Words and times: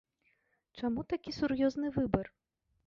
Чаму 0.81 1.05
такі 1.13 1.37
сур'ёзны 1.39 1.87
выбар? 2.01 2.25